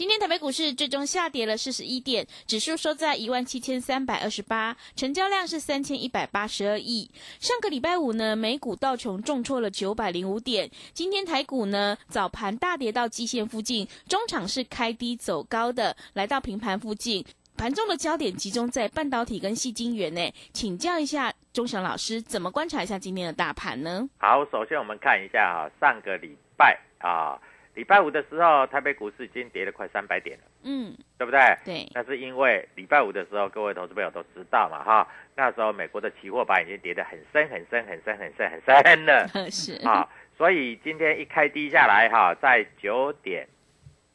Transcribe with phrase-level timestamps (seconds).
[0.00, 7.10] 今天台北股市最终下跌了四十一点，指数收在一万七千三百二十八，成交量是三千一百八十二亿。
[7.38, 17.22] 上个礼拜五呢，美股道琼重挫了九百零五点，今天台股呢早盘大跌到基线附近，中场是开低走高的，来到平盘附近。
[17.58, 24.08] 盘中的焦点集中在半导体跟细晶圆呢，请教一下钟祥老师，怎么观察一下今天的大盘呢？
[24.16, 27.38] 好，首先我们看一下啊，上个礼拜啊。
[27.80, 31.40] 礼拜五的时候，台北股市已经跌了快三百点了，嗯，对不对？
[31.64, 31.88] 对。
[31.94, 40.06] 那是因为礼拜五的时候，各位投资朋友都知道嘛，哈，那时候美国的期货板已经跌得很深、很深、很深、很深、很深了， 是啊。
[40.36, 43.48] 所以今天一开低下来，哈，在九点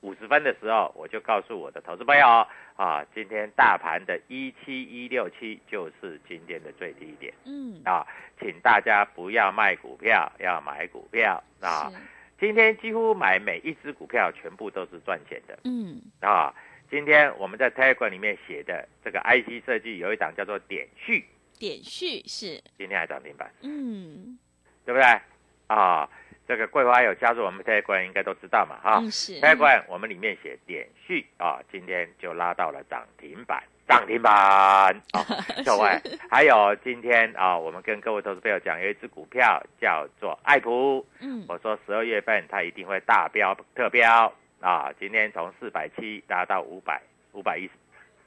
[0.01, 8.05] 五十分的时候，我就告诉我的投资朋友啊，今天大盘的一七一六七就是今天的最低点，嗯，啊，
[8.39, 11.91] 请大家不要卖股票，要买股票啊。
[12.39, 15.57] 今天几乎买每一只股票，全部都是赚钱的。
[15.63, 16.53] 嗯，啊，
[16.89, 21.25] 今天我们在 Telegram 里面写的这个 IC 设计有一档叫做点序，
[21.57, 22.61] 点序是。
[22.77, 24.37] 今天还涨停板，嗯，
[24.83, 25.21] 对不对？
[25.67, 26.09] 啊，
[26.47, 29.39] 这个桂花有加入我们 Telegram 应该都知道嘛，哈、嗯是。
[29.39, 34.33] Telegram 我们里面写点序啊，今天就拉到了涨停板，涨停板
[35.13, 35.23] 啊，
[35.63, 44.91] 各位，还有今天啊，我们跟各位投资朋友讲，有一只股票叫做爱普，嗯，我说十二月份它一定会大标特标啊！
[44.99, 46.99] 今天从四百七拉到五百
[47.33, 47.71] 五百一十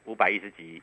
[0.05, 0.81] 五百一十几，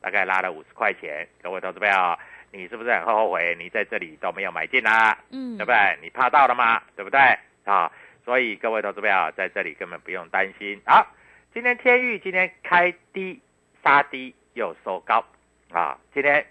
[0.00, 1.26] 大概拉了五十块钱。
[1.42, 2.18] 各位投资朋友，
[2.52, 5.98] 你是不是很后悔你在这里都没有买进啦、嗯，对不对？
[6.02, 6.82] 你怕到了吗？
[6.94, 7.18] 对不对？
[7.64, 7.90] 啊，
[8.24, 10.78] 所以各位投资朋友在这里根本不用担心。
[10.84, 11.06] 好，
[11.54, 13.40] 今天天域今天开低
[13.88, 15.24] 杀低又收高
[15.70, 16.44] 啊，今天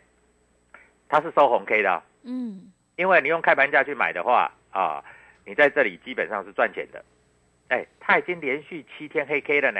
[1.07, 5.03] 它是收红 K 的哦、嗯，因为你用开盘价去买的话啊，
[5.45, 7.05] 你在这里基本上是赚钱的。
[7.67, 9.79] 哎，它已经连续七天黑 K 了呢，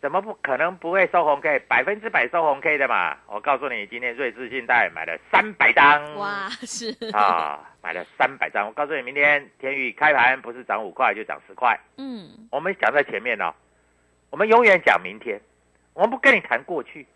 [0.00, 1.60] 怎么不可能不会收红 K？
[1.68, 3.16] 百分之百收红 K 的嘛！
[3.28, 8.66] 我告诉你，今天瑞士信贷买了三百张，哇，是啊，买了三百张。
[8.66, 11.78] 我告诉你，明天天宇开盘不是涨五块就涨十块。
[11.98, 13.54] 嗯，我们讲在前面哦，
[14.30, 15.40] 我们永远讲明天，
[15.94, 17.06] 我们不跟你谈过去，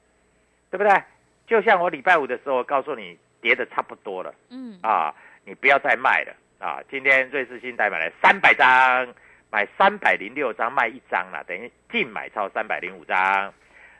[0.70, 1.02] 对不对？
[1.46, 4.34] 就像我礼拜五的时候告诉你跌的差不多了。
[4.48, 5.14] 嗯，啊，
[5.44, 6.82] 你不要再卖了啊！
[6.90, 9.14] 今天瑞士信贷买了三百张，
[9.50, 13.52] 买三百零六张，卖一张了，等于净买超三百零五张。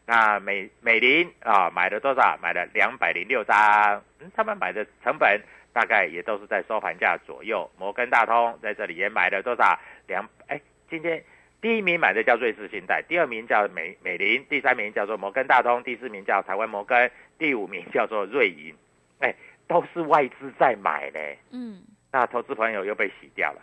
[0.07, 2.37] 那美美林啊，买了多少？
[2.43, 4.03] 买了两百零六张。
[4.21, 5.39] 嗯，他们买的成本
[5.73, 7.71] 大概也都是在收盘价左右。
[7.79, 9.79] 摩根大通在这里也买了多少？
[10.07, 10.59] 两哎，
[10.89, 11.23] 今天
[11.65, 18.75] 第一名买的叫瑞士信贷，第二名叫美美林，第三名叫做摩根大通，第四名叫台湾摩根，第五名叫做瑞银。
[19.21, 19.35] 哎，
[19.67, 21.19] 都是外资在买呢。
[21.53, 21.83] 嗯，
[22.13, 23.63] 那投资朋友又被洗掉了，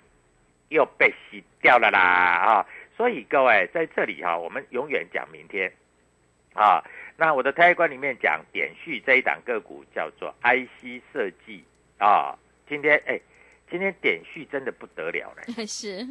[0.70, 2.66] 又被洗掉了啦啊！
[2.98, 5.72] 所以各位在这里哈、我们永远讲明天
[6.56, 6.84] 啊。
[7.18, 11.64] 那我的台观里面讲点序这一档个股叫做 IC 设计
[12.00, 12.36] 啊。
[12.68, 13.22] 今天哎，
[13.70, 15.54] 今天点序真的不得了嘞！
[15.68, 16.04] 是，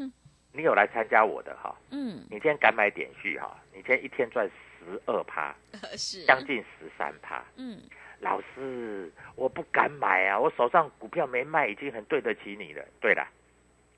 [0.53, 1.75] 你有来参加我的哈？
[1.91, 3.57] 嗯，你今天敢买点序哈？
[3.73, 4.49] 你今天一天赚
[4.79, 5.55] 十二趴，
[5.97, 7.43] 是，将近十三趴。
[7.57, 7.81] 嗯，
[8.19, 10.39] 老师，我不敢买啊！
[10.39, 12.85] 我手上股票没卖，已经很对得起你了。
[13.01, 13.27] 对了，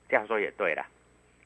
[0.07, 0.85] 这样说也对了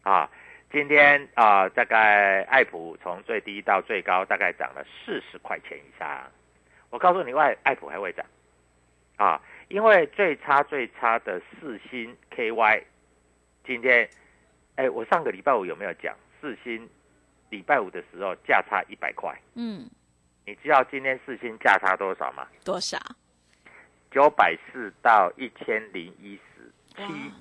[0.03, 0.29] 啊。
[0.69, 6.29] 今天啊，大概爱普从最低到最高，大概涨了四十块钱以上。
[6.89, 8.25] 我告诉你，外爱普还会涨
[9.15, 9.41] 啊。
[9.69, 12.83] 因为最差最差的四星 KY，
[13.65, 14.09] 今天，
[14.77, 16.87] 哎，我上个礼拜五有没有讲四星？
[17.49, 19.33] 礼拜五的时候价差一百块。
[19.55, 19.89] 嗯，
[20.45, 22.47] 你知道今天四星价差多少吗？
[22.63, 22.99] 多少？
[24.11, 27.31] 九百四到一千零一十七，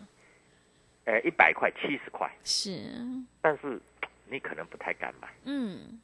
[1.05, 2.31] 呃，一百块七十块。
[2.43, 2.71] 是，
[3.41, 3.81] 但是
[4.27, 5.29] 你可能不太敢买。
[5.45, 6.01] 嗯，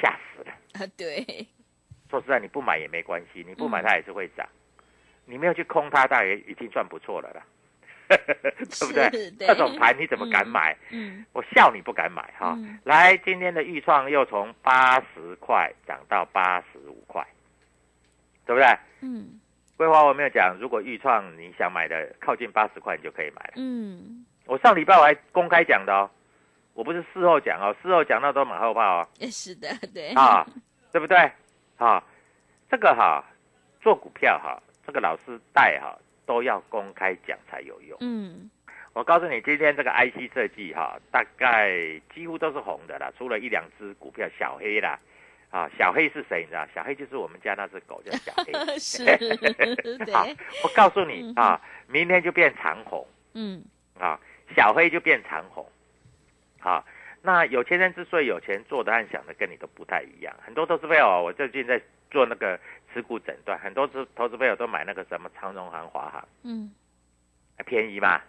[0.00, 0.52] 吓死了。
[0.74, 1.24] 啊，对。
[2.10, 4.46] 说实在，你不买也没关系，你不买它也是会涨。
[5.24, 7.42] 你没有去空它，大概已经算不错了啦，
[8.80, 9.30] 对不对？
[9.46, 10.76] 这种盘你怎么敢买？
[10.90, 12.56] 嗯，我笑你不敢买哈。
[12.84, 17.26] 来，今天的预创又从八十块涨到八十五块，
[18.46, 18.66] 对不对？
[19.00, 19.40] 嗯。
[19.76, 23.52] 桂花我没有讲，如果预创你想买的靠近八十块，你就可以买了。
[23.56, 24.24] 嗯。
[24.46, 26.08] 我上礼拜我还公开讲的哦，
[26.74, 29.08] 我不是事后讲哦，事后讲到都马后炮哦。
[29.18, 30.12] 也是的，对。
[30.14, 30.46] 啊，
[30.92, 31.16] 对不对？
[31.76, 32.02] 啊，
[32.70, 33.24] 这个哈，
[33.80, 34.60] 做股票哈。
[34.86, 37.96] 这个老师带哈都要公开讲才有用。
[38.00, 38.50] 嗯，
[38.92, 41.72] 我告诉你，今天这个 IC 设计哈，大概
[42.14, 44.98] 几乎都是红的啦，除了一两只股票小黑啦。
[45.50, 46.40] 啊，小黑是谁？
[46.40, 46.66] 你知道？
[46.74, 48.52] 小黑就是我们家那只狗叫小黑。
[48.76, 49.04] 是。
[50.12, 50.26] 好，
[50.64, 53.06] 我告诉你啊，明天就变长红。
[53.34, 53.62] 嗯。
[53.96, 54.18] 啊，
[54.56, 55.64] 小黑就变长红。
[56.58, 56.84] 好，
[57.22, 60.34] 那有钱人之所以有钱，做的和想的跟你都不太一样。
[60.44, 61.80] 很多都是为哦，我最近在
[62.14, 62.58] 做那个。
[62.94, 66.72] 持股诊断，很多资投资朋友都买那个什么长荣航、华航，嗯，
[67.66, 68.22] 便宜嘛，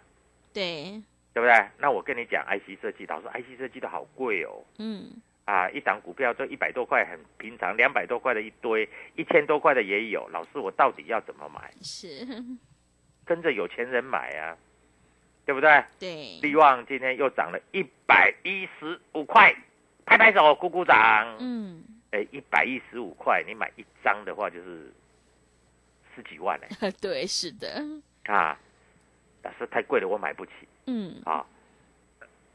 [0.52, 1.00] 对，
[1.32, 1.68] 对不对？
[1.78, 10.28] 那我跟你讲，IC 设计，老师，IC 设计的好贵哦，嗯，啊，一档股票就一百多块，很平常，两百多块的一堆，一千多块的也有。
[10.32, 11.72] 老师，我到底要怎么买？
[11.80, 12.26] 是
[13.24, 14.58] 跟着有钱人买啊，
[15.44, 15.84] 对不对？
[16.00, 19.54] 对，利旺今天又涨了一百一十五块，
[20.04, 21.84] 拍拍手，鼓鼓掌，嗯。
[22.16, 24.90] 哎，一百一十五块，你买一张的话就是
[26.14, 26.90] 十几万哎。
[26.98, 27.84] 对，是的。
[28.24, 28.58] 啊，
[29.42, 30.52] 老师太贵了，我买不起。
[30.86, 31.20] 嗯。
[31.26, 31.44] 啊，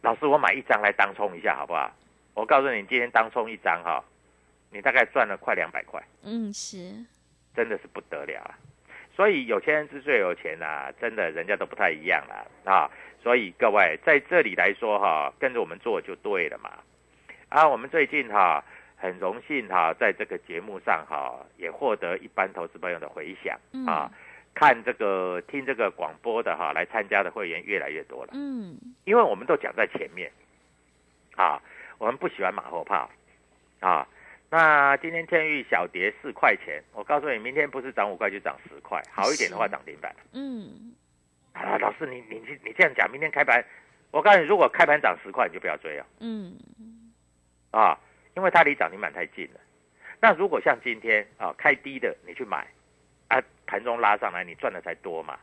[0.01, 1.91] 老师，我买一张来当冲一下好不好？
[2.33, 4.03] 我告诉你，今天当冲一张哈，
[4.71, 6.01] 你大概赚了快两百块。
[6.23, 7.05] 嗯，是。
[7.55, 8.57] 真的是不得了啊！
[9.15, 12.89] 所以有钱人之所以有钱呐，真的人家都不太一样了啊。
[13.21, 16.79] 所以各位在这里来说哈，跟着我们做就对了嘛。
[17.49, 18.63] 啊，我们最近哈。
[19.01, 24.11] 很荣幸哈，在这个节目上哈，也获得一般投资朋友的回响啊。
[24.53, 28.33] 看这个听这个广播的哈，来参加的会员越来越多了。
[28.35, 30.31] 嗯，因为我们都讲在前面
[31.35, 31.59] 啊，
[31.97, 33.09] 我们不喜欢马后炮
[33.79, 34.07] 啊。
[34.51, 40.13] 那今天天域小跌四块钱，我告诉你，明天不是涨五块就涨十块，好一点的话涨停板。
[40.33, 40.93] 嗯，
[41.53, 43.65] 啊，老师你你你这样讲，明天开盘，
[44.11, 46.05] 我告诉你，如果开盘涨十块，你就不要追啊。
[46.19, 46.53] 嗯，
[47.71, 47.97] 啊。
[48.35, 49.59] 因为它离涨停板太近了，
[50.19, 52.65] 那如果像今天啊开低的你去买，
[53.27, 55.37] 啊盘中拉上来你赚的才多嘛，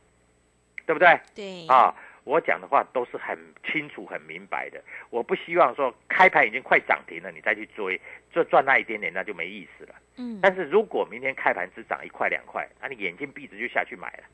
[0.86, 1.20] 对不对？
[1.34, 1.66] 对。
[1.66, 4.82] 啊，我讲的话都是很清楚、很明白的。
[5.10, 8.00] 我不希望说开盘已经快涨停了，你再去追，
[8.32, 9.94] 就赚那一点点，那就没意思了。
[10.16, 10.38] 嗯。
[10.42, 14.24] 但是如果明天开盘只涨一块两块，啊你眼睛闭着就下去买了。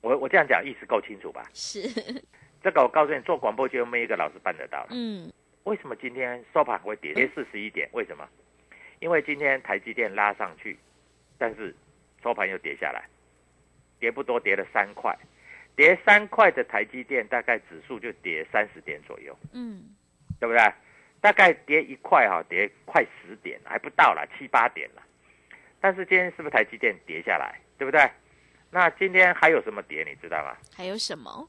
[0.00, 1.42] 我我这样讲意思够清楚吧？
[1.52, 1.88] 是。
[2.62, 4.86] 这个我告诉你，做广播节目没一个老师办得到。
[4.90, 5.30] 嗯。
[5.66, 7.88] 为什么今天收盘会跌跌四十一点？
[7.92, 8.28] 为什么？
[9.00, 10.78] 因为今天台积电拉上去，
[11.36, 11.74] 但是
[12.22, 13.04] 收盘又跌下来，
[13.98, 15.16] 跌不多，跌了三块，
[15.74, 19.82] 跌三块的台积电大概指数就跌三十点左右，嗯，
[20.38, 20.72] 对不对？
[21.20, 25.02] 大概跌一块哈，跌快十点，还不到啦，七八点了。
[25.80, 28.08] 但是今天是不是台积电跌下来，对不对？
[28.70, 30.04] 那今天还有什么跌？
[30.04, 30.56] 你知道吗？
[30.76, 31.48] 还有什么？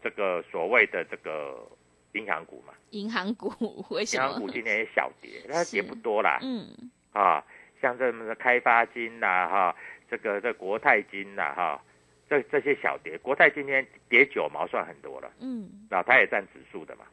[0.00, 1.68] 这个所谓的这个。
[2.12, 4.24] 银行股嘛，银行股 为什么？
[4.26, 6.38] 银行股今年也小跌， 它跌不多啦。
[6.42, 6.66] 嗯，
[7.12, 7.44] 啊，
[7.80, 9.76] 像这么的开发金呐，哈，
[10.10, 11.82] 这个这国泰金呐，哈，
[12.28, 15.30] 这这些小跌，国泰今天跌九毛算很多了。
[15.40, 17.04] 嗯，那它也占指数的嘛，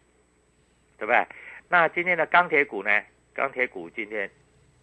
[0.97, 1.25] 对不对？
[1.69, 2.89] 那今天的钢铁股呢？
[3.33, 4.29] 钢铁股今天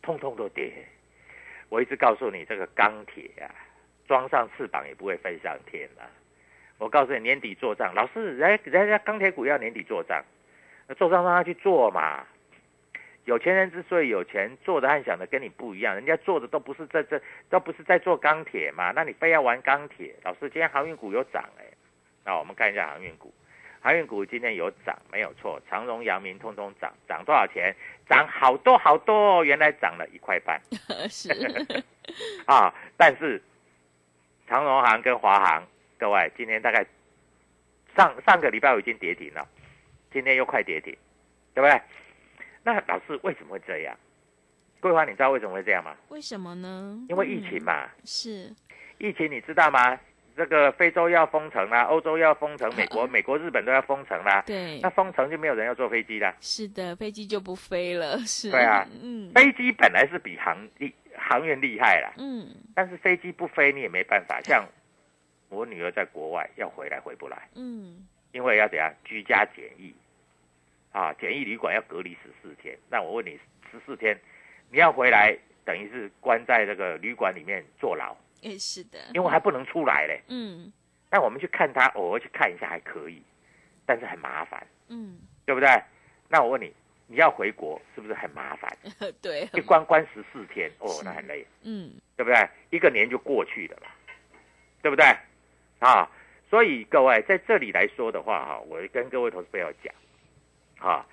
[0.03, 0.87] 通通都跌。
[1.71, 3.49] 我一直告诉你，这个钢铁啊，
[4.07, 6.05] 装上翅膀也不会飞上天啊。
[6.83, 10.21] 我告诉你，年底做账，老师，人人家钢铁股要年底做账，
[10.89, 12.27] 那做账让他去做嘛，
[13.25, 20.13] 有钱人之所以有钱，做的和想的跟你不一样，人家做的都不是在这，都不是在做钢铁嘛，那你非要玩钢铁？
[20.25, 21.65] 老师，今天航运股有涨哎，
[22.25, 23.33] 那我们看一下航运股，
[23.81, 27.73] 航运股今天有涨，没有错，长荣、阳明通通涨，涨多少钱？
[28.09, 30.61] 涨好多好多哦，原来涨了一块半。
[31.09, 31.31] 是，
[32.45, 33.41] 啊，但是
[34.49, 35.67] 长荣航跟华航，
[36.03, 36.85] 各位今天大概
[37.97, 39.47] 上上个礼拜我已经跌停了，
[40.13, 40.93] 今天又快跌停，
[41.55, 41.81] 对不对？
[42.65, 43.97] 那老师为什么会这样？
[44.81, 45.95] 桂花，你知道为什么会这样吗？
[46.09, 46.99] 为什么呢？
[47.09, 48.53] 因为疫情嗯嘛，是，
[48.99, 49.97] 疫情你知道吗？
[50.37, 54.43] 这个非洲要封城啦，欧洲要封城，美国、 美国、日本都要封城啦。
[54.45, 56.35] 对那，封城就没有人要坐飞机啦。
[56.41, 64.41] 是的，飞机就不飞了，是，对啊嗯飞机本来是比航厉航运厉害啦，嗯，但是飞机不飞你也没办法。
[64.43, 64.67] 像
[65.53, 69.95] 我女儿在国外要回来回不来，嗯，因为要怎样居家检疫。
[70.93, 72.77] 啊，检疫旅馆要隔离十四天。
[72.91, 73.39] 那我问你，
[73.71, 74.19] 十四天
[74.71, 80.21] 你要回来，等于是关在这个旅馆里面坐牢，也是的，因为还不能出来嘞。
[80.29, 80.73] 嗯。
[81.11, 83.23] 那我们去看他，偶尔去看一下还可以，
[83.87, 85.69] 但是很麻烦，嗯，对不对？
[86.29, 86.73] 那我问你，
[87.07, 88.75] 你要回国是不是很麻烦？
[89.23, 91.93] 对，一关关十四天，哦，那很累，嗯。
[92.17, 92.49] 对不对？
[92.71, 93.89] 一个年就过去了嘛，
[94.83, 95.07] 对不对？
[95.83, 96.09] 啊，
[96.49, 99.93] 所以各位在这里来说的话，哈，我跟各位投资朋友讲，
[100.79, 101.05] 啊，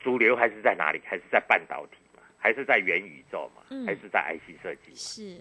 [0.00, 1.00] 主流还是在哪里？
[1.04, 2.20] 还是在半导体嘛？
[2.36, 3.62] 还是在元宇宙嘛？
[3.70, 4.96] 嗯还是在 IC 设计嘛？
[4.96, 5.38] 是，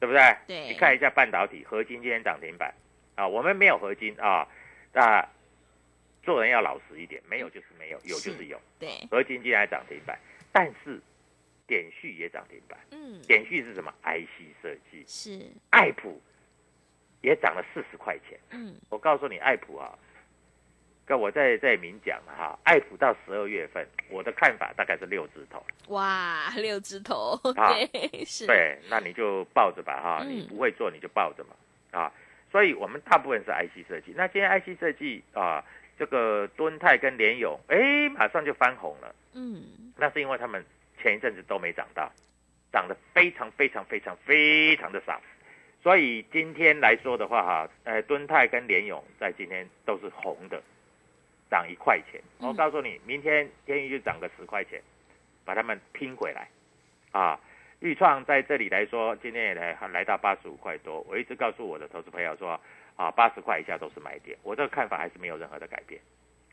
[0.00, 0.36] 对不对？
[0.46, 2.74] 对你看一下半导体，合金今天涨停板
[3.16, 4.48] 啊，我们没有合金啊，
[4.94, 5.26] 那
[6.22, 8.58] 做人要老实一点，没有就是没有，有就是有。
[8.78, 10.18] 对，合金今天还涨停板，
[10.50, 10.98] 但是
[11.66, 16.18] 点序也涨停板，嗯，点序是什么？IC 设计，是，爱普
[17.24, 18.38] 也涨了四十块钱。
[18.50, 19.90] 嗯我告诉你，爱普啊，
[21.06, 25.64] 跟我再再明讲了哈，爱普到十二月份，我的看法大概是六字头。
[25.88, 31.56] 哇，六字头，啊对，是，对，那你就抱着吧哈，嗯你不会做你就抱着嘛
[31.90, 32.12] 啊。
[32.52, 34.12] 所以我们大部分是 IC 设计。
[34.14, 35.64] 那今天 IC 设计啊，
[35.98, 39.14] 这个敦泰跟联勇，哎，马上就翻红了。
[39.32, 40.64] 嗯，那是因为他们
[41.02, 42.08] 前一阵子都没涨到，
[42.72, 45.20] 涨得非常非常非常非常的少。
[45.84, 50.62] 所以今天来说的话哈，呃，敦泰跟联勇在今天都是红的，
[51.50, 52.18] 涨一块钱。
[52.38, 54.80] 嗯我告诉你，明天天宇就涨个十块钱，
[55.44, 56.48] 把它们拼回来
[57.12, 57.38] 啊。
[57.80, 61.02] 豫创在这里来说，今天也来来到八十五块多。
[61.02, 62.58] 我一直告诉我的投资朋友说，
[62.96, 64.38] 啊，八十块以下都是买点。
[64.42, 66.00] 我这个看法还是没有任何的改变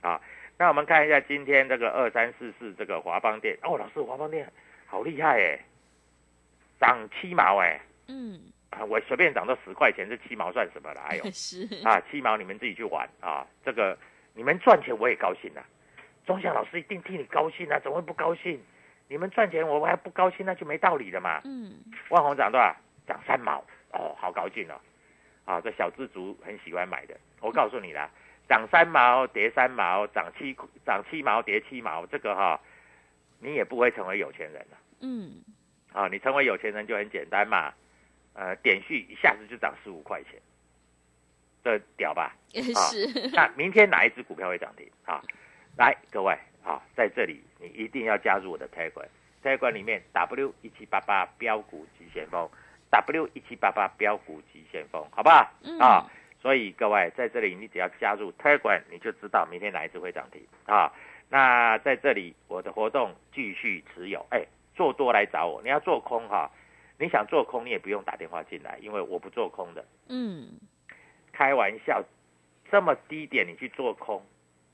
[0.02, 0.20] 啊。
[0.58, 4.52] 那我们看一下今天这个二三四四这个华邦店哦，老师华邦店
[4.88, 5.60] 好厉害哎，
[6.82, 11.02] 涨七毛哎，嗯，啊，我随便涨到十块钱，这七毛算什么了？
[11.02, 13.98] 哎呦是，啊，七毛你们自己去玩啊，这个
[14.34, 15.64] 你们赚钱我也高兴啊，
[16.26, 18.60] 钟祥老师一定替你高兴啊，怎么会不高兴？
[19.08, 21.42] 你们赚钱我还不高兴，那就没道理了嘛。
[21.44, 21.74] 嗯，
[22.10, 22.76] 万红涨多少？
[23.06, 23.58] 涨三毛，
[23.92, 24.80] 哦，好高兴哦！
[25.44, 27.18] 啊，这小资族很喜欢买的。
[27.42, 28.10] 我告诉你啦，
[28.48, 32.58] 涨三毛跌三毛，涨七涨七毛跌七毛，这个哈、
[33.40, 34.78] 你也不会成为有钱人了。
[35.02, 35.44] 嗯，
[35.92, 37.74] 啊，你成为有钱人就很简单嘛，
[38.34, 40.40] 呃，点序一下子就涨十五块钱，
[41.64, 42.34] 这屌吧？
[42.52, 44.90] 也啊是， 那明天哪一只股票会涨停？
[45.06, 45.22] 啊，
[45.78, 52.50] 来各位啊，在这里你一定要加入我的 Telegram，Telegram 里面 W 一七八八标股急先锋
[52.90, 55.52] ，W 一七八八标股急先锋，好不好？
[55.64, 56.10] 嗯啊，
[56.42, 60.92] 所以各位在这里你只要加入 Telegram，你就知道明天哪一只会涨停啊。
[61.30, 64.46] 那在这里我的活动继续持有，哎，
[64.76, 66.52] 做多来找我，你要做空哈、
[67.02, 69.84] 你想做空你也不用打电话进来，因为我不做空的。
[70.08, 70.50] 嗯，
[71.34, 72.04] 开玩笑，
[72.70, 74.24] 这么低点你去做空，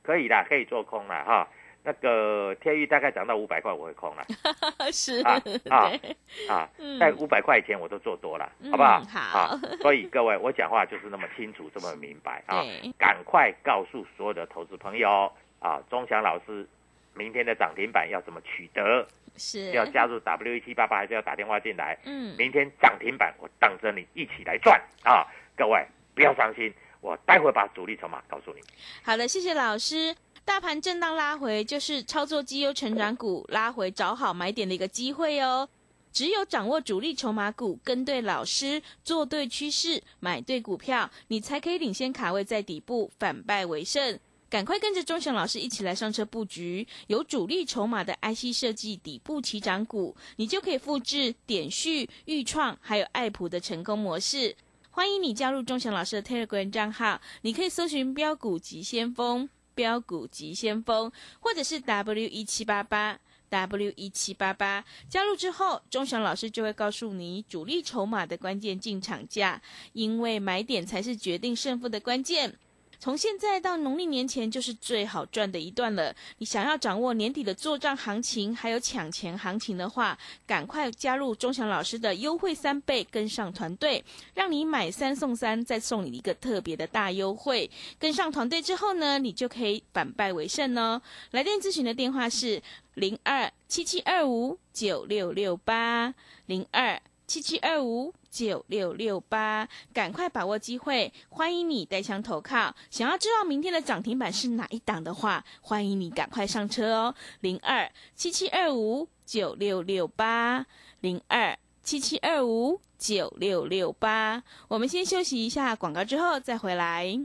[0.03, 1.47] 可以啦，可以做空啦哈。
[1.83, 4.25] 那个天域大概涨到五百块，我会空了
[4.91, 6.17] 是，啊啊对，
[6.49, 9.01] 啊嗯，在五百块以前我都做多了，嗯好不好？
[9.07, 12.61] 好啊，所以各位，我讲话就是那么清楚，这么明白啊，
[12.97, 16.67] 赶快告诉所有的投资朋友啊，钟祥老师，
[17.13, 19.07] 明天的涨停板要怎么取得？
[19.37, 21.97] 是，要加入 W 一七八八，还是要打电话进来？
[22.05, 25.25] 嗯，明天涨停板，我当着你一起来赚啊！
[25.55, 28.61] 各位不要伤心，我待会把主力筹码告诉你。
[29.03, 30.15] 好的，谢谢老师。
[30.43, 35.67] 大盘震荡拉回，就是操作绩优成长股拉回找好买点的一个机会哦。
[36.13, 44.17] 只有掌握主力筹码股，跟对老师，做对趋势，买对股票，你才可以领先卡位在底部，反败为胜。
[44.49, 54.55] 赶快跟着钟祥老师一起来上车布局，有主力筹码的 IC 设计底部起涨股，你就可以复制点序、豫创还有爱普的成功模式。
[54.89, 61.11] 欢迎你加入钟祥老师的 Telegram 账号，你可以搜寻标股急先锋、标股急先锋，
[61.41, 64.83] 或者是 W 一七八八 W 一七八八。
[65.09, 69.61] 加入之后，钟祥老师就会告诉你主力筹码的关键进场价，
[69.91, 72.57] 因为买点才是决定胜负的关键。
[72.99, 76.13] 从现在到农历年前，就是最好赚的一段了。
[76.39, 87.69] 你想要掌握年底的做账行情，还有抢钱行情的话，赶快加入钟祥老师的优惠三倍，跟上团队，让你买三送三，再送你一个特别的大优惠。
[87.99, 91.01] 跟上团队之后呢，你就可以反败为胜哦。
[91.31, 92.61] 来电咨询的电话是
[92.95, 96.13] 零二七七二五九六六八
[96.47, 98.11] 零二七七二五。
[98.29, 101.11] 九六六八，赶快把握机会！
[101.27, 102.75] 欢迎你带枪投靠。
[102.91, 107.15] 想要知道明天的涨停板是哪一档的话，欢迎你赶快上车哦。
[107.39, 110.67] 零二七七二五九六六八，
[110.99, 114.43] 零二七七二五九六六八。
[114.67, 117.19] 我们先休息一下广告，之后再回来。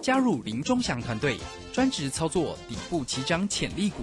[0.00, 1.36] 加入林中祥团队，
[1.74, 4.02] 专职操作底部起涨潜力股，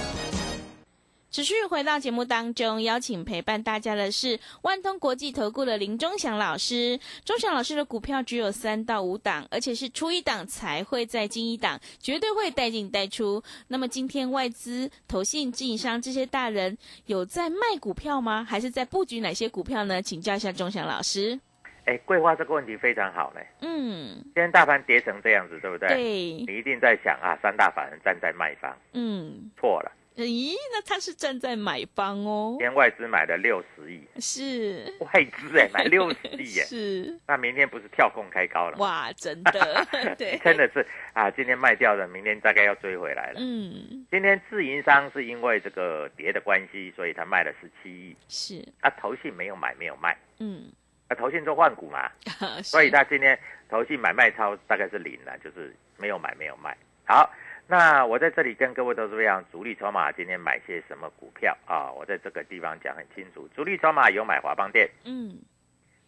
[1.31, 6.99] 持续回到节目当中，邀请陪伴大家的是万通国际投顾的林忠祥老师。
[7.23, 13.41] 忠祥老师的股票只有三到五档，而且是出一档才会再进一档，绝对会带进带出。
[13.69, 18.45] 那么今天外资、投信、自营商这些大人有在卖股票吗？
[18.47, 20.01] 还是在布局哪些股票呢？
[20.01, 21.39] 请教一下忠祥老师。
[21.85, 23.39] 哎，桂花这个问题非常好呢。
[23.61, 25.87] 嗯，今天大盘跌成这样子，对不对？
[25.87, 26.05] 对。
[26.45, 28.77] 你一定在想啊，三大法人站在卖方。
[28.91, 29.89] 嗯，错了。
[30.17, 32.55] 咦，那他是站在买方哦。
[32.59, 37.19] 今天外资买了六十亿，是外资哎，买 六十亿耶，是。
[37.25, 38.77] 那明天不是跳空开高了？
[38.77, 39.87] 哇，真的，
[40.17, 43.39] 对，真的是啊，今天卖掉的，明天大概要追回来了。
[43.39, 48.15] 嗯，今天自营商是因为这个跌的关系，所以他卖了十七亿。
[48.27, 48.63] 是。
[48.81, 50.15] 啊，投信没有买，没有卖。
[50.39, 50.71] 嗯。
[51.07, 52.11] 啊，投信做换股嘛，
[52.61, 56.77] 所以他今天投信买卖超大概是零了，就是没有买，没有卖。
[57.05, 57.31] 好。
[57.71, 61.89] 那我在这里跟各位都是这样，主力筹码今天买些什么股票啊？
[61.89, 65.39] 我在这个地方讲很清楚，主力筹码有买华邦电，嗯，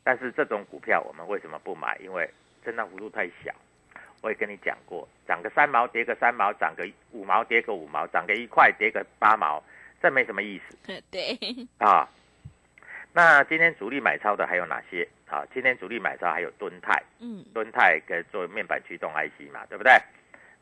[0.03, 1.97] 但是这种股票我们为什么不买？
[2.03, 2.29] 因为
[2.65, 3.55] 震荡幅度太小。
[4.21, 9.63] 我也跟你讲过，涨个三毛跌个三毛，涨个五毛跌个五毛，涨个一块跌个八毛，
[10.01, 11.01] 这没什么意思。
[11.09, 11.39] 对，
[11.77, 12.05] 啊，
[13.13, 15.07] 那今天主力买超的还有哪些？
[15.29, 19.93] 啊，今天主力买超还有敦泰，嗯，敦泰跟做面板驱动 IC 嘛，对不对？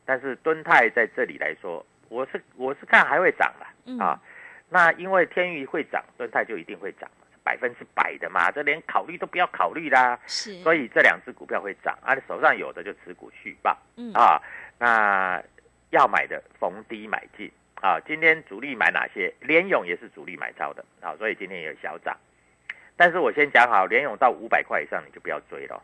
[0.04, 4.20] 但是敦泰在这里来说，我是我是看还会涨了啊。
[4.68, 7.10] 那因为天宇会涨，敦泰就一定会涨
[7.44, 10.18] 百分之百的嘛，这连考虑都不要考虑啦。
[10.26, 12.14] 是，所以这两只股票会涨啊。
[12.14, 14.40] 你手上有的就持股续报，嗯啊，
[14.78, 15.42] 那
[15.90, 18.00] 要买的逢低买进啊。
[18.00, 19.32] 今天主力买哪些？
[19.40, 22.16] 联勇也是主力买超的啊，所以今天也有小涨。
[22.96, 25.82] 但是我先讲好，联勇到五百块以上你就不要追了。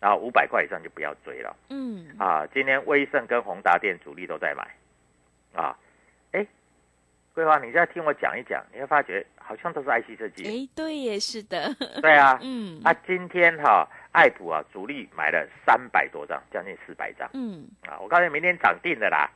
[0.00, 1.54] 然后五百块以上就不要追了。
[1.68, 4.66] 嗯啊，今天威盛跟宏达电主力都在买，
[5.54, 5.76] 啊，
[6.32, 6.46] 哎，
[7.34, 10.44] 桂花，你现在听我讲一讲，你会发觉好像都是 IC 设计。
[10.46, 11.74] 哎，对，耶是的。
[12.00, 17.28] 对啊，嗯，啊，今天哈，爱普啊，主力买了三百多张，将近四百张。
[17.34, 19.30] 嗯，啊，我告诉你，明天涨定的啦，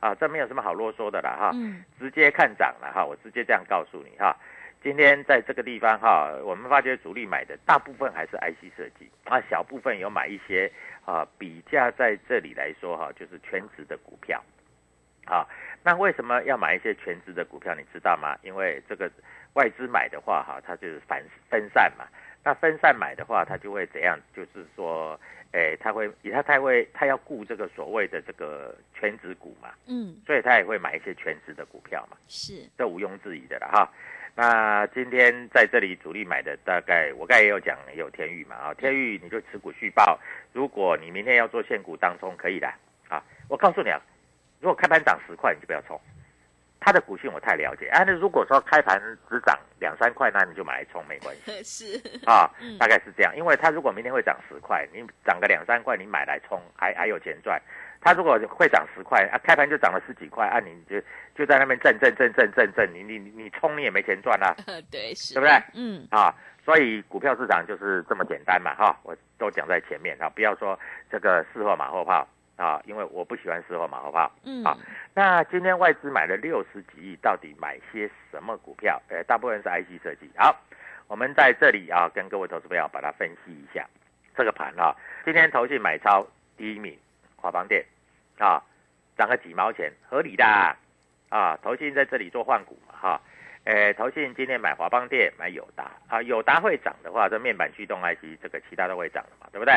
[0.00, 4.36] 啊，这没有什么好啰嗦的啦，哈，嗯，直接看涨了哈，我直接这样告诉你哈。
[4.82, 10.70] 今天在这个地方哈，我们发觉主力买的大部分还是 IC 设计啊，小部分有买一些
[11.04, 14.42] 啊，比价在这里来说哈，就是全值的股票。
[15.26, 15.46] 啊，
[15.84, 17.74] 那为什么要买一些全值的股票？
[17.74, 18.36] 你知道吗？
[18.42, 19.08] 因为这个
[19.52, 22.06] 外资买的话哈，它就是分分散嘛。
[22.42, 24.18] 那分散买的话，它就会怎样？
[24.34, 25.20] 就是说，
[25.52, 29.68] 诶，他会，他他会，他要顾这个所谓的这个全值股嘛。
[29.86, 32.16] 嗯，所以他也会买一些全值的股票嘛。
[32.26, 33.92] 是，这毋庸置疑的了哈。
[34.34, 40.18] 那今天在这里主力买的大概，我刚才也有讲，也有天域嘛啊，天域你就持股续报。
[40.52, 42.66] 如果你明天要做现股当中可以的
[43.08, 44.00] 啊，我告诉你啊，
[44.60, 46.00] 如果开盘涨十块，你就不要冲。
[46.82, 48.02] 它的股性我太了解啊。
[48.04, 52.00] 那如果说开盘只涨两三块，那你就买来冲没关系。
[52.00, 53.36] 是啊，大概是这样。
[53.36, 57.60] 因为它如果明天会涨十块，你涨个两三块，你买来冲还还有钱赚。
[58.00, 61.00] 它如果会涨十块啊，开盘就涨了十几块啊，你就
[61.34, 64.54] 就在那边震震震震震震，你你你冲你也没钱赚啊。
[64.90, 65.62] 对，是，对不对？
[65.74, 66.34] 嗯啊，
[66.64, 70.78] 所以股票市场就是这么简单嘛哈，我都讲在前面啊，不要说
[71.10, 74.30] 这个事后马后炮啊，因为我不喜欢事后马后炮。
[74.44, 74.78] 嗯，好，
[75.14, 79.00] 那今天外资买了六十几亿，到底买些什么股票？
[79.08, 80.30] 呃，大部分是 IC 设计。
[80.36, 80.58] 好，
[81.06, 83.86] 我们在这里啊，跟各位投资朋友把它分析一下
[84.34, 84.94] 这个盘啊。
[85.24, 86.96] 今天投信买超第一名，
[87.40, 87.84] 华邦电
[88.38, 88.62] 啊，
[89.16, 90.44] 涨个几毛钱，合理的
[91.28, 91.58] 啊。
[91.62, 93.20] 投信在这里做换股嘛哈。
[93.64, 99.74] 诶，投信今天买华邦电，买友达啊，友达会涨的话，这面板驱动 IC 这个其他都会涨的嘛，对不对？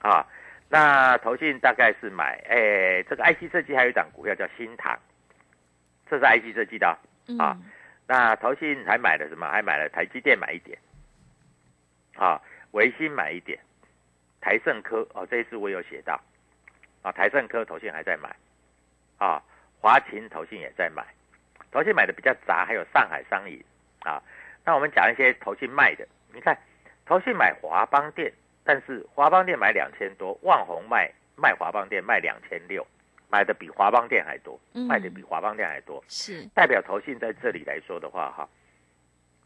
[0.00, 0.26] 啊，
[0.68, 4.98] 那投信大概是买诶，这个 IC 设计还有一档股票叫新唐，
[6.10, 6.86] 这是 IC 设计的
[7.38, 7.56] 啊。
[8.06, 9.48] 那投信还买了什么？
[9.48, 10.78] 还买了台积电买一点，
[12.16, 12.38] 啊，
[12.72, 13.58] 维新买一点，
[14.42, 16.20] 台盛科哦，这一次我有写到，
[17.02, 18.34] 啊，台盛科投信还在买，
[19.18, 19.42] 啊，
[19.80, 21.04] 华勤投信也在买。
[21.70, 23.62] 投信买的比较杂，还有上海商银
[24.00, 24.22] 啊。
[24.64, 26.56] 那我们讲一些投信卖的，你看，
[27.04, 32.86] 投信买华邦店，但是华邦店买两千多，万宏卖卖华邦店卖两千六，
[33.28, 38.48] 买的比华邦店还多，卖的比华邦店还多，是代表投信在这里来说的话，哈，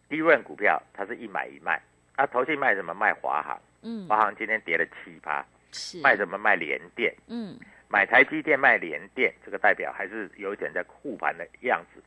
[0.09, 1.81] 低润股票它是一买一卖，
[2.17, 2.93] 啊，投信卖什么？
[2.93, 5.47] 卖华航，嗯，华航今天跌了七八，是
[6.03, 6.39] 卖什么？
[6.39, 12.03] 卖联电，嗯，买台积电卖联电，这个代表还是有一点在护盘的样子。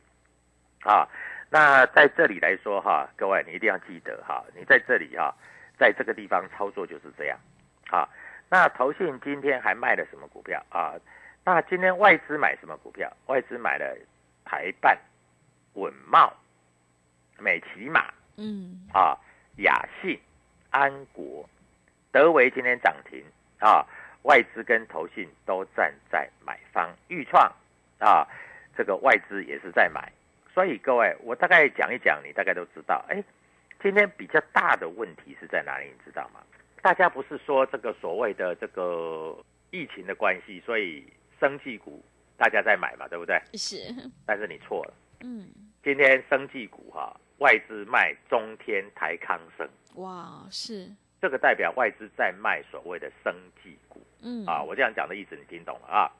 [0.88, 1.06] 啊，
[1.50, 5.34] 那在这里来说哈，各位你一定要记得哈，你在这里哈，
[5.78, 7.38] 在这个地方操作就是这样。
[7.90, 8.08] 啊，
[8.48, 10.94] 那投信今天还卖了什么股票啊？
[11.44, 13.10] 那今天外资买什么股票？
[13.26, 13.96] 外资买了
[14.44, 14.98] 台办、
[15.74, 16.32] 稳茂、
[17.38, 19.16] 美骑马，嗯，啊，
[19.56, 20.18] 雅信、
[20.70, 21.48] 安国、
[22.12, 23.24] 德维今天涨停
[23.60, 23.86] 啊，
[24.22, 27.50] 外资跟投信都站在买方，预创
[27.98, 28.26] 啊，
[28.76, 30.12] 这个外资也是在买。
[30.52, 33.04] 所以各位，我大概讲一讲，你大概都知道。
[33.08, 33.22] 哎，
[33.80, 35.86] 今天比较大的问题是在哪里？
[35.86, 36.40] 你知道吗？
[36.82, 39.36] 大家不是说这个所谓的这个
[39.70, 41.06] 疫情的关系，所以
[41.38, 42.02] 生技股
[42.36, 43.40] 大家在买嘛，对不对？
[43.54, 43.76] 是。
[44.26, 44.94] 但是你错了。
[45.20, 45.46] 嗯。
[45.82, 49.68] 今天生技股哈，外资卖中天、台康生。
[49.94, 50.90] 哇，是。
[51.20, 54.00] 这个代表外资在卖所谓的生技股。
[54.22, 54.44] 嗯。
[54.46, 56.10] 啊，我这样讲的意思你听懂了啊？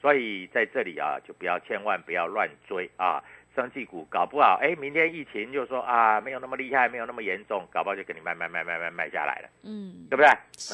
[0.00, 3.22] 所以在这里啊，就不要千万不要乱追啊。
[3.56, 10.26] 生技股搞不好，哎，明天疫情就说啊，没有那么厉害，没有那么严重，搞不好就给你卖卖卖卖卖卖下来了，嗯，对不对？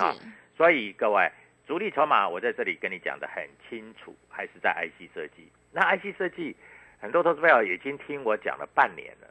[0.03, 0.14] 啊，
[0.55, 1.31] 所以各位，
[1.66, 5.49] 主力筹码我在这里跟你讲的很清楚，还是在 IC 设计。
[5.73, 6.55] 那 IC 设计，
[7.01, 9.29] 很多投资朋友已经听我讲了半年了，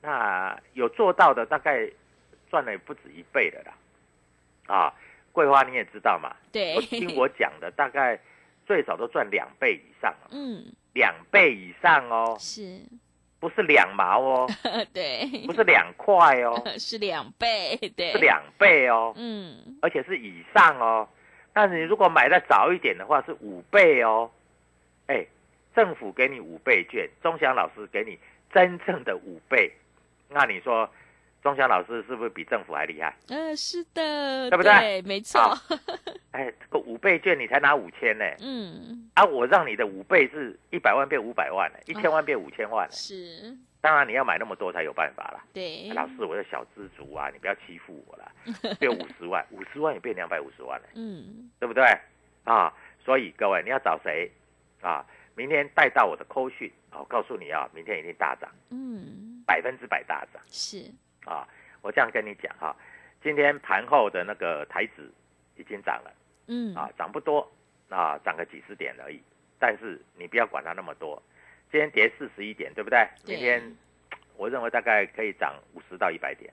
[0.00, 1.86] 那有做到的大概
[2.48, 3.74] 赚了不止一倍的啦，
[4.66, 4.92] 啊，
[5.32, 8.18] 桂花你也知道嘛，对，听我讲的大概
[8.66, 10.64] 最少都赚两倍以上了，嗯。
[10.94, 12.80] 两倍以上哦，是，
[13.38, 14.50] 不是两毛哦？
[14.94, 21.06] 对，不是两块哦， 是两倍，对，是两倍哦，嗯，而且是以上哦。
[21.52, 24.30] 那你如果买的早一点的话，是五倍哦。
[25.08, 25.26] 哎，
[25.74, 28.18] 政府给你五倍券，钟祥老师给你
[28.54, 29.70] 真正的五倍，
[30.30, 30.88] 那你说？
[31.42, 33.14] 钟祥老师是不是比政府还厉害？
[33.28, 35.00] 嗯，是的，对不对？
[35.02, 35.40] 没错。
[36.32, 38.24] 哎，这个五倍券你才拿五千呢。
[38.40, 39.08] 嗯。
[39.14, 42.90] 啊，我让你的五倍是一百万变五百万呢，一千万变五千万。
[42.90, 43.56] 是。
[43.80, 45.44] 当然你要买那么多才有办法啦。
[45.52, 45.88] 对。
[45.94, 48.32] 老师，我是小知足啊，你不要欺负我了。
[48.80, 50.86] 变五十万，五十万也变两百五十万了。
[50.94, 51.48] 嗯。
[51.60, 51.84] 对不对？
[52.42, 52.72] 啊，
[53.04, 54.28] 所以各位你要找谁
[54.80, 55.06] 啊？
[55.36, 58.50] 明天带到我的扣讯，我告诉你啊，明天一定大涨。
[58.70, 59.44] 嗯。
[59.46, 60.42] 百分之百大涨。
[60.48, 60.90] 是。
[61.26, 61.46] 啊，
[61.82, 62.74] 我这样跟你讲哈，
[63.22, 65.10] 今天盘后的那个台指
[65.56, 66.10] 已经涨了，
[66.46, 67.46] 嗯，啊，涨不多，
[67.90, 69.20] 啊，涨个几十点而已，
[69.58, 71.22] 但是你不要管它那么多，
[71.70, 73.06] 今天跌四十一点，对不对？
[73.26, 73.76] 明天
[74.36, 76.50] 我认为大概可以涨五十到一百点，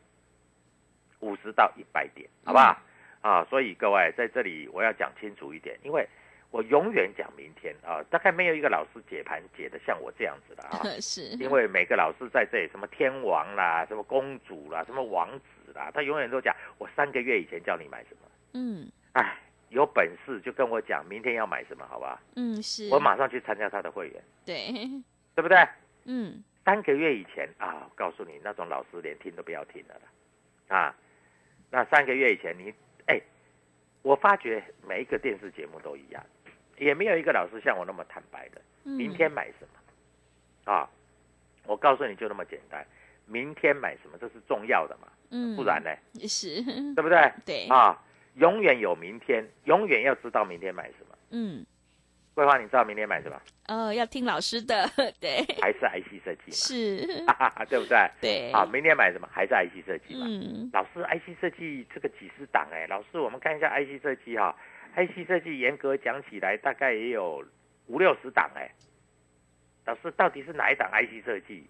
[1.20, 2.78] 五十到一百点，好不好？
[3.22, 6.06] 啊，所以各位在这里我要讲清楚一点，因为。
[6.54, 19.36] 我永远讲明天啊，大概没有一个老师解盘解的像我这样子的啊， 是因为每个老师在这里，什么天王啦，什么公主啦，什么王子啦，他永远都讲我三个月以前叫你买什么，嗯，哎，
[19.70, 22.22] 有本事就跟我讲明天要买什么，好吧？
[22.36, 24.72] 嗯，是我马上去参加他的会员，对，
[25.34, 25.58] 对不对？
[26.06, 30.96] 嗯，三个月以前啊，告诉你，那种老师连听都不要听了啦，啊，
[31.72, 32.72] 那三个月以前你，
[33.08, 33.20] 哎，
[34.04, 36.24] 我发觉每一个电视节目都一样。
[36.78, 38.62] 也没有一个老师像我那么坦白的。
[38.84, 40.72] 明天买什么？
[40.74, 40.90] 啊，
[41.66, 42.86] 我告诉你就那么简单。
[43.26, 45.08] 明天买什么，这是重要的嘛？
[45.32, 45.90] 嗯，不然呢？
[46.28, 46.62] 是，
[46.94, 47.32] 对不对？
[47.46, 47.98] 对啊，
[48.36, 51.18] 永远有明天，永远要知道明天买什么。
[51.32, 51.66] 嗯，
[52.34, 53.42] 桂花，你知道明天买什么？
[53.68, 54.86] 呃，要听老师的，
[55.22, 56.52] 对， 还是 IC 设计嘛？
[56.52, 58.12] 是，对不对？
[58.20, 59.30] 对，啊，明天买什么？
[59.32, 60.26] 还是 IC 设计嘛？
[60.28, 64.54] 嗯，老师，IC 设计这个几十档哎，老师，我们看一下 IC 设计哈。
[64.96, 67.44] IC 设计严格讲起来，大概也有
[67.88, 68.70] 五六十档哎。
[69.86, 71.66] 老师，到底是哪一档 IC 设计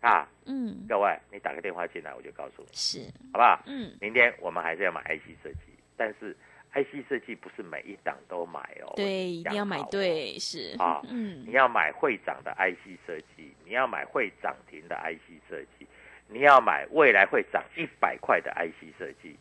[0.00, 3.00] 啊，嗯，各位，你打个电话进来，我就告诉你，是，
[3.32, 3.62] 好不好？
[3.66, 5.58] 嗯，明天我们还是要买 IC 设计，
[5.96, 6.34] 但是
[6.72, 8.94] IC 设计不是每一档都买哦。
[8.96, 15.86] 对，一定要买对，是，啊嗯你，要买会涨的 IC 设计，你要买会涨停的 IC 设计，
[16.28, 19.36] 你要买未来会涨一百块的 IC 设计，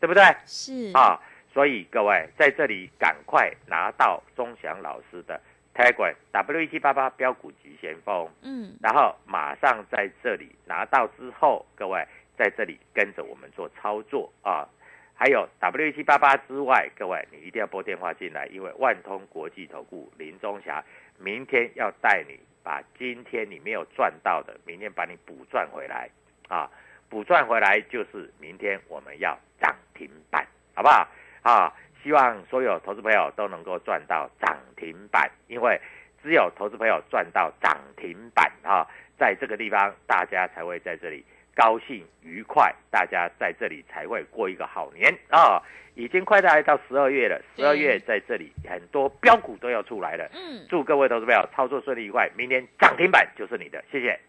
[0.00, 0.24] 对不对？
[0.46, 1.20] 是，啊，
[1.52, 5.40] 所以各位在这里赶快拿到钟祥老师的
[5.74, 12.06] Telegram W 一七八八标股急先锋，嗯，然后马上在这里拿到之后，各位
[12.36, 14.68] 在这里跟着我们做操作啊。
[15.14, 20.84] 还有 W 一七八八之外，各位你一定要拨电话进来，因为万通国际投顾林中霞
[21.18, 26.08] 明天要带你把今天你没有赚到的，明天把你补赚回来
[26.48, 26.70] 啊！
[27.08, 31.08] 补赚回来就是明天我们要涨停板，好不好？
[31.48, 35.80] 啊，希望所有投资朋友都能够赚到涨停板，因为
[36.22, 38.86] 只有投资朋友赚到涨停板啊，
[39.18, 41.24] 在这个地方大家才会在这里
[41.56, 45.62] 高兴愉快，大家在这里才会过一个好年啊！
[45.94, 54.20] 已经快来到十二月了，十二月在这里很多标股都要出来了，嗯，祝各位投资朋友操作顺利愉快，明天涨停板就是你的，谢谢。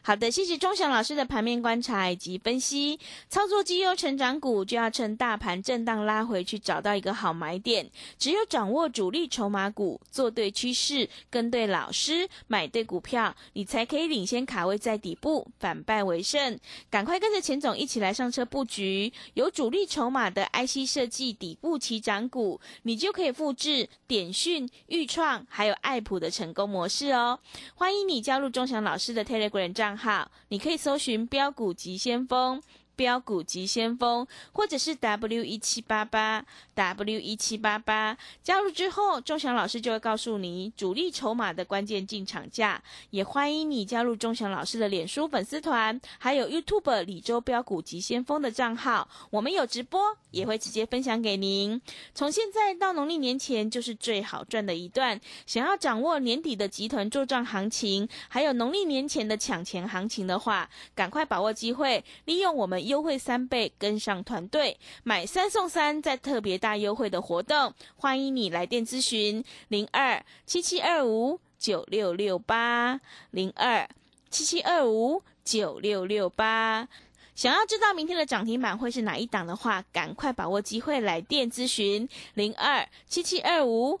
[0.00, 2.98] 好的，谢谢钟祥老师的盘面观察以及分析。
[3.28, 7.90] 操作绩优成长股，就要趁大盘震荡拉回去，找到一个好买点。
[8.18, 16.58] 只有掌握主力筹码股，做对趋势，跟对老师，买对股票，你才可以领先卡位在底部，反败为胜。
[16.88, 27.38] 赶快跟着钱总一起来上车布局，有主力筹码的 IC 设计底部起涨股，你就可以复制点讯、豫创还有爱普的成功模式哦。
[27.74, 32.62] 欢迎你加入钟祥老师的 Telegram 账号，你可以搜寻“标股急先锋”。
[32.98, 42.82] 标股及先锋，或者是 W 一七八八 W 一七八八，加入之后，钟祥老师就会告诉你主力筹码的关键进场价。
[43.10, 50.00] 也欢迎你加入钟祥老师的脸书粉丝团，还有 YouTube 李周标股及先锋的账号，我们有直播，
[50.32, 51.80] 也会直接分享给您。
[52.12, 55.20] 从现在到农历年前，就是最好赚的一段。
[55.46, 73.88] 想要掌握年底的集团做账行情，还有农历年前的抢钱行情的话，赶快把握机会，利用我们优惠三倍跟上团队，买三送三，再特别大优惠的活动，欢迎你来电咨询零二七七二五九六六八零二
[74.30, 76.88] 七七二五九六六八。
[77.34, 84.00] 想要知道明天的涨停板会是哪一档的话，赶快把握机会来电咨询零二七七二五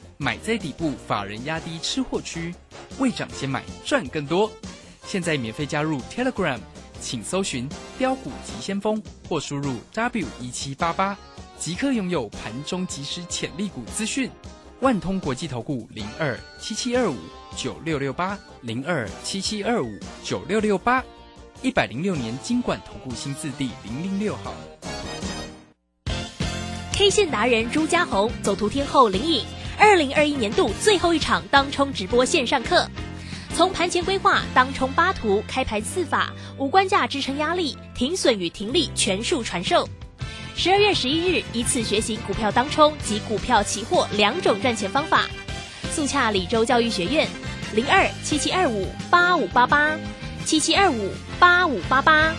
[0.21, 2.53] 买在底部，法人压低吃货区，
[2.99, 4.51] 未涨先买赚更多。
[5.03, 6.59] 现在免费加入 Telegram，
[7.01, 11.17] 请搜寻“标股急先锋”或输入 W 一七八八，
[11.57, 14.29] 即刻拥有盘中即时潜力股资讯。
[14.81, 17.17] 万通国际投顾零二七七二五
[17.55, 19.89] 九六六八零二七七二五
[20.23, 21.03] 九六六八，
[21.63, 24.53] 一百零六年经管投顾新字第零零六号。
[26.93, 29.43] K 线达人朱家红，走图天后林颖，
[29.81, 32.87] 二零二一年度最后一场当冲直播线上课，
[33.55, 39.89] 从盘前规划、当冲八图、开盘四法、五关价支撑压力、停损与停利全数传授。
[40.55, 45.25] 十二月十一日，一次学习股票当冲及股票期货两种赚钱方法。
[45.91, 47.27] 速洽李州教育学院，
[47.73, 49.97] 零二七七二五八五八八，
[50.45, 52.35] 七七二五八五八八。